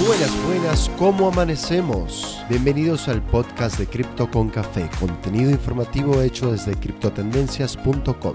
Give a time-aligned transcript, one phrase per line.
[0.00, 2.44] Buenas, buenas, ¿cómo amanecemos?
[2.48, 8.34] Bienvenidos al podcast de Cripto con Café, contenido informativo hecho desde criptotendencias.com.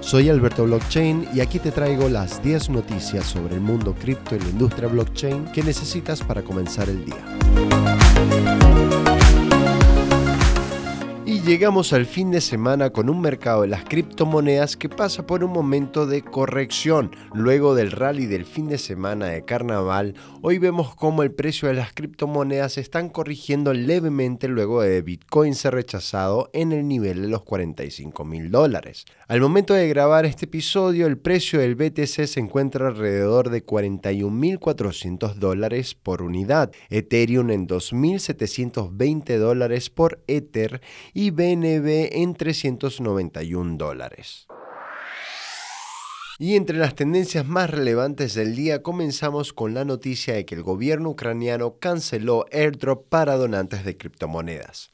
[0.00, 4.38] Soy Alberto Blockchain y aquí te traigo las 10 noticias sobre el mundo cripto y
[4.38, 7.24] la industria blockchain que necesitas para comenzar el día.
[11.32, 15.42] Y llegamos al fin de semana con un mercado de las criptomonedas que pasa por
[15.42, 17.10] un momento de corrección.
[17.32, 21.74] Luego del rally del fin de semana de carnaval, hoy vemos cómo el precio de
[21.74, 27.44] las criptomonedas están corrigiendo levemente luego de Bitcoin ser rechazado en el nivel de los
[27.44, 29.06] 45 mil dólares.
[29.26, 35.36] Al momento de grabar este episodio, el precio del BTC se encuentra alrededor de 41.400
[35.36, 40.82] dólares por unidad, Ethereum en 2.720 dólares por Ether
[41.14, 44.48] y y BNB en 391 dólares.
[46.36, 50.64] Y entre las tendencias más relevantes del día comenzamos con la noticia de que el
[50.64, 54.90] gobierno ucraniano canceló airdrop para donantes de criptomonedas.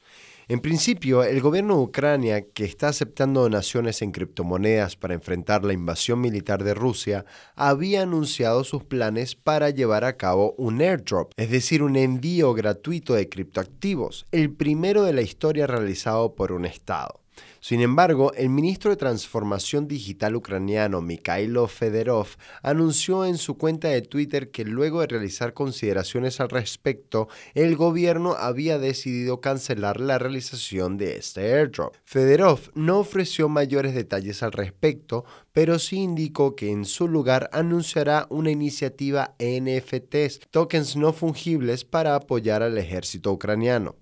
[0.51, 5.73] En principio, el gobierno de Ucrania, que está aceptando donaciones en criptomonedas para enfrentar la
[5.73, 7.23] invasión militar de Rusia,
[7.55, 13.13] había anunciado sus planes para llevar a cabo un airdrop, es decir, un envío gratuito
[13.13, 17.21] de criptoactivos, el primero de la historia realizado por un Estado.
[17.61, 22.27] Sin embargo, el ministro de Transformación Digital ucraniano Mikhailo Federov
[22.63, 28.35] anunció en su cuenta de Twitter que luego de realizar consideraciones al respecto, el gobierno
[28.39, 31.95] había decidido cancelar la realización de este airdrop.
[32.05, 38.25] Federov no ofreció mayores detalles al respecto, pero sí indicó que en su lugar anunciará
[38.29, 43.95] una iniciativa NFTs, tokens no fungibles para apoyar al ejército ucraniano.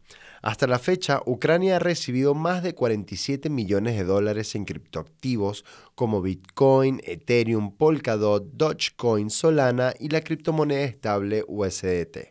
[0.48, 6.22] Hasta la fecha, Ucrania ha recibido más de 47 millones de dólares en criptoactivos como
[6.22, 12.30] Bitcoin, Ethereum, Polkadot, Dogecoin, Solana y la criptomoneda estable USDT.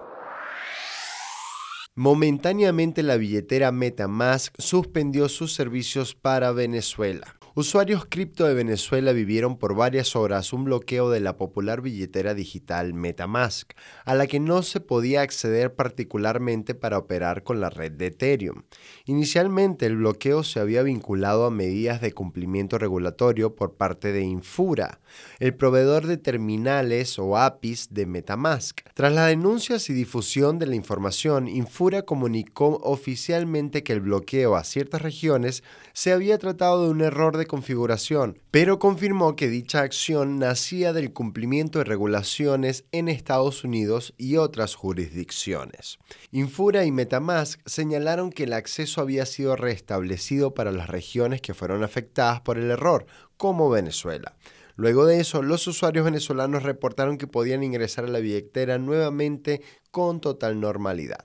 [1.94, 7.37] Momentáneamente la billetera MetaMask suspendió sus servicios para Venezuela.
[7.59, 12.93] Usuarios cripto de Venezuela vivieron por varias horas un bloqueo de la popular billetera digital
[12.93, 13.72] Metamask,
[14.05, 18.65] a la que no se podía acceder particularmente para operar con la red de Ethereum.
[19.06, 25.00] Inicialmente el bloqueo se había vinculado a medidas de cumplimiento regulatorio por parte de Infura,
[25.38, 28.83] el proveedor de terminales o APIs de Metamask.
[28.93, 34.65] Tras las denuncias y difusión de la información, Infura comunicó oficialmente que el bloqueo a
[34.65, 40.38] ciertas regiones se había tratado de un error de configuración, pero confirmó que dicha acción
[40.38, 45.98] nacía del cumplimiento de regulaciones en Estados Unidos y otras jurisdicciones.
[46.30, 51.84] Infura y Metamask señalaron que el acceso había sido restablecido para las regiones que fueron
[51.84, 54.36] afectadas por el error, como Venezuela.
[54.76, 60.20] Luego de eso, los usuarios venezolanos reportaron que podían ingresar a la billetera nuevamente con
[60.20, 61.24] total normalidad.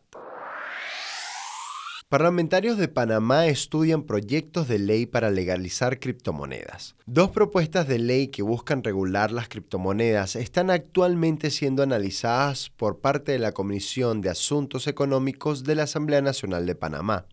[2.12, 6.94] Parlamentarios de Panamá estudian proyectos de ley para legalizar criptomonedas.
[7.06, 13.32] Dos propuestas de ley que buscan regular las criptomonedas están actualmente siendo analizadas por parte
[13.32, 17.28] de la Comisión de Asuntos Económicos de la Asamblea Nacional de Panamá.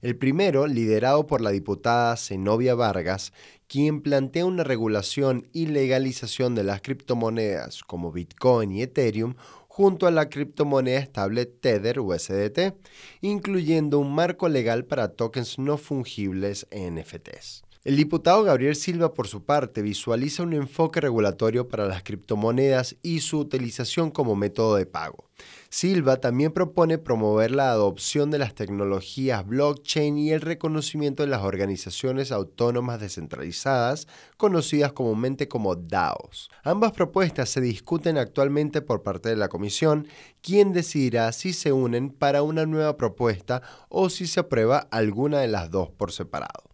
[0.00, 3.34] El primero, liderado por la diputada Zenobia Vargas,
[3.66, 9.34] quien plantea una regulación y legalización de las criptomonedas como Bitcoin y Ethereum,
[9.76, 12.76] junto a la criptomoneda estable Tether USDT,
[13.22, 17.64] incluyendo un marco legal para tokens no fungibles NFTs.
[17.84, 23.20] El diputado Gabriel Silva, por su parte, visualiza un enfoque regulatorio para las criptomonedas y
[23.20, 25.28] su utilización como método de pago.
[25.68, 31.42] Silva también propone promover la adopción de las tecnologías blockchain y el reconocimiento de las
[31.42, 34.08] organizaciones autónomas descentralizadas,
[34.38, 36.48] conocidas comúnmente como DAOs.
[36.62, 40.08] Ambas propuestas se discuten actualmente por parte de la Comisión,
[40.40, 45.48] quien decidirá si se unen para una nueva propuesta o si se aprueba alguna de
[45.48, 46.73] las dos por separado.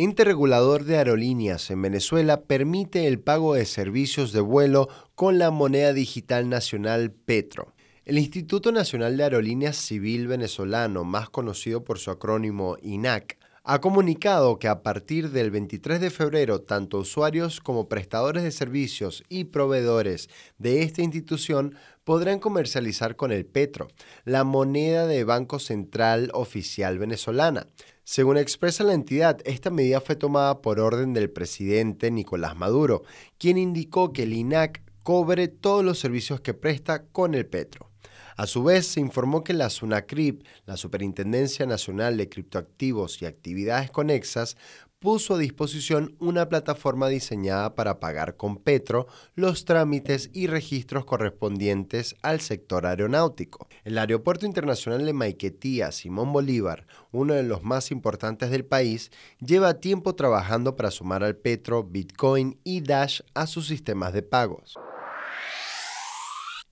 [0.00, 5.50] Ente regulador de aerolíneas en Venezuela permite el pago de servicios de vuelo con la
[5.50, 7.74] moneda digital nacional Petro.
[8.04, 14.60] El Instituto Nacional de Aerolíneas Civil Venezolano, más conocido por su acrónimo INAC, ha comunicado
[14.60, 20.30] que a partir del 23 de febrero tanto usuarios como prestadores de servicios y proveedores
[20.58, 21.74] de esta institución
[22.08, 23.88] podrán comercializar con el Petro,
[24.24, 27.66] la moneda de Banco Central oficial venezolana.
[28.02, 33.02] Según expresa la entidad, esta medida fue tomada por orden del presidente Nicolás Maduro,
[33.36, 37.90] quien indicó que el INAC cobre todos los servicios que presta con el Petro.
[38.38, 43.90] A su vez, se informó que la SUNACRIP, la Superintendencia Nacional de Criptoactivos y Actividades
[43.90, 44.56] Conexas,
[45.00, 52.16] puso a disposición una plataforma diseñada para pagar con Petro los trámites y registros correspondientes
[52.22, 53.68] al sector aeronáutico.
[53.84, 59.80] El Aeropuerto Internacional de Maiquetía, Simón Bolívar, uno de los más importantes del país, lleva
[59.80, 64.74] tiempo trabajando para sumar al Petro, Bitcoin y Dash a sus sistemas de pagos.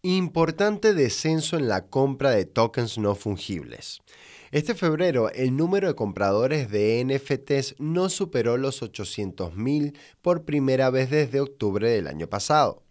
[0.08, 4.03] Importante descenso en la compra de tokens no fungibles.
[4.53, 11.11] Este febrero, el número de compradores de NFTs no superó los 800.000 por primera vez
[11.11, 12.85] desde octubre del año pasado.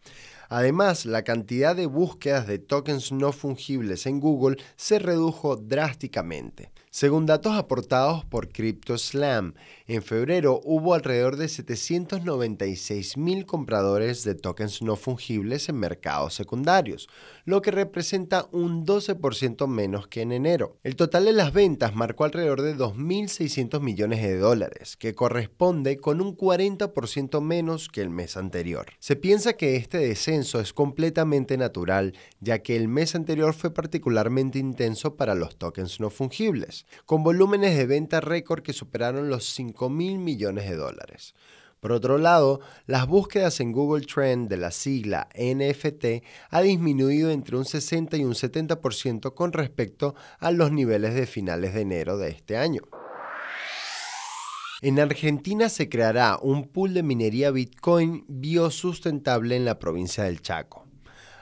[0.50, 6.74] Además, la cantidad de búsquedas de tokens no fungibles en Google se redujo drásticamente.
[6.96, 9.56] Según datos aportados por CryptoSlam,
[9.86, 17.10] en febrero hubo alrededor de 796 mil compradores de tokens no fungibles en mercados secundarios,
[17.44, 20.78] lo que representa un 12% menos que en enero.
[20.84, 26.22] El total de las ventas marcó alrededor de 2.600 millones de dólares, que corresponde con
[26.22, 28.86] un 40% menos que el mes anterior.
[29.00, 34.60] Se piensa que este descenso es completamente natural, ya que el mes anterior fue particularmente
[34.60, 39.90] intenso para los tokens no fungibles con volúmenes de venta récord que superaron los 5
[39.90, 41.34] mil millones de dólares.
[41.80, 47.58] Por otro lado, las búsquedas en Google Trend de la sigla NFT ha disminuido entre
[47.58, 52.30] un 60 y un 70% con respecto a los niveles de finales de enero de
[52.30, 52.82] este año.
[54.82, 60.85] En Argentina se creará un pool de minería Bitcoin biosustentable en la provincia del Chaco.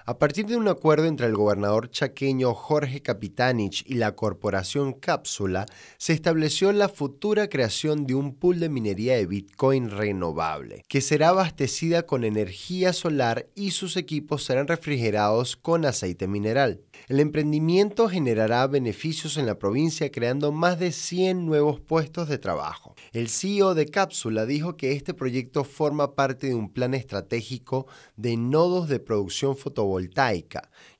[0.05, 5.65] A partir de un acuerdo entre el gobernador chaqueño Jorge Capitanich y la corporación Cápsula,
[5.97, 11.29] se estableció la futura creación de un pool de minería de Bitcoin renovable, que será
[11.29, 16.81] abastecida con energía solar y sus equipos serán refrigerados con aceite mineral.
[17.07, 22.93] El emprendimiento generará beneficios en la provincia creando más de 100 nuevos puestos de trabajo.
[23.13, 28.35] El CEO de Cápsula dijo que este proyecto forma parte de un plan estratégico de
[28.35, 29.92] nodos de producción fotovoltaica,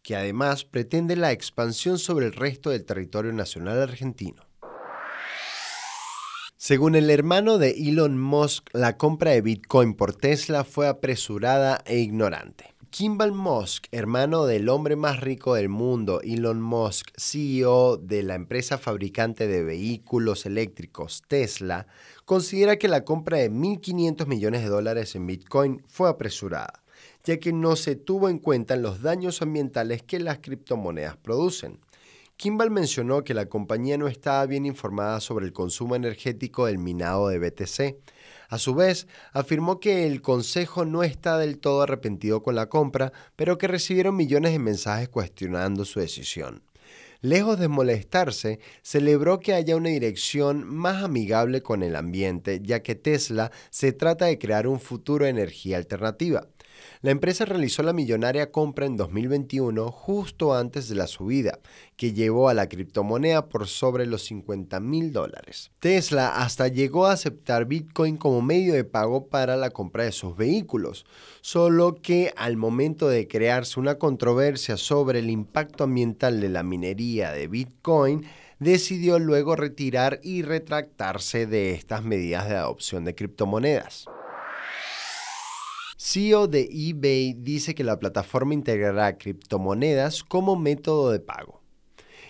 [0.01, 4.43] que además pretende la expansión sobre el resto del territorio nacional argentino.
[6.57, 11.99] Según el hermano de Elon Musk, la compra de Bitcoin por Tesla fue apresurada e
[11.99, 12.73] ignorante.
[12.93, 18.77] Kimball Musk, hermano del hombre más rico del mundo, Elon Musk, CEO de la empresa
[18.77, 21.87] fabricante de vehículos eléctricos Tesla,
[22.23, 26.82] considera que la compra de 1.500 millones de dólares en Bitcoin fue apresurada,
[27.23, 31.79] ya que no se tuvo en cuenta los daños ambientales que las criptomonedas producen.
[32.37, 37.27] Kimball mencionó que la compañía no estaba bien informada sobre el consumo energético del minado
[37.27, 37.97] de BTC,
[38.53, 43.11] a su vez, afirmó que el Consejo no está del todo arrepentido con la compra,
[43.35, 46.61] pero que recibieron millones de mensajes cuestionando su decisión.
[47.21, 52.93] Lejos de molestarse, celebró que haya una dirección más amigable con el ambiente, ya que
[52.93, 56.47] Tesla se trata de crear un futuro de energía alternativa.
[57.01, 61.59] La empresa realizó la millonaria compra en 2021 justo antes de la subida,
[61.95, 65.71] que llevó a la criptomoneda por sobre los 50 mil dólares.
[65.79, 70.35] Tesla hasta llegó a aceptar Bitcoin como medio de pago para la compra de sus
[70.35, 71.05] vehículos,
[71.41, 77.31] solo que al momento de crearse una controversia sobre el impacto ambiental de la minería
[77.31, 78.25] de Bitcoin,
[78.59, 84.05] decidió luego retirar y retractarse de estas medidas de adopción de criptomonedas.
[85.97, 91.62] CEO de eBay dice que la plataforma integrará criptomonedas como método de pago.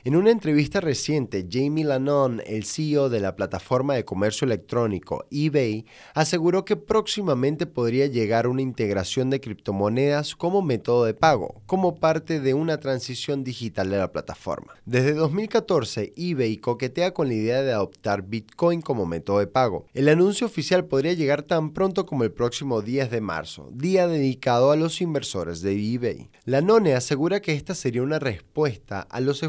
[0.06, 5.86] En una entrevista reciente, Jamie Lannon, el CEO de la plataforma de comercio electrónico eBay,
[6.14, 12.42] aseguró que próximamente podría llegar una integración de criptomonedas como método de pago, como parte
[12.42, 14.74] de una transición digital de la plataforma.
[14.86, 19.86] Desde 2014, eBay coquetea con la idea de adoptar Bitcoin como método de pago.
[19.94, 24.72] El anuncio oficial podría llegar tan pronto como el próximo 10 de marzo, día dedicado
[24.72, 26.30] a los inversores de eBay.
[26.44, 29.44] Lanone asegura que esta sería una respuesta a los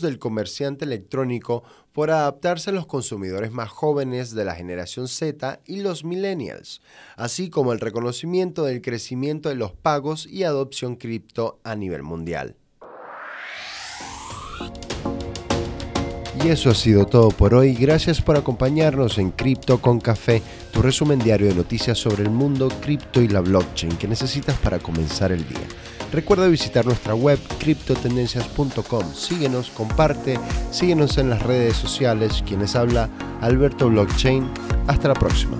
[0.00, 5.80] del comerciante electrónico por adaptarse a los consumidores más jóvenes de la generación Z y
[5.80, 6.82] los millennials,
[7.16, 12.56] así como el reconocimiento del crecimiento de los pagos y adopción cripto a nivel mundial.
[16.44, 17.74] Y eso ha sido todo por hoy.
[17.74, 22.68] Gracias por acompañarnos en Cripto con Café, tu resumen diario de noticias sobre el mundo
[22.82, 25.66] cripto y la blockchain que necesitas para comenzar el día.
[26.12, 29.14] Recuerda visitar nuestra web criptotendencias.com.
[29.14, 30.38] Síguenos, comparte,
[30.70, 32.42] síguenos en las redes sociales.
[32.46, 33.08] Quienes habla
[33.40, 34.48] Alberto Blockchain.
[34.86, 35.56] Hasta la próxima.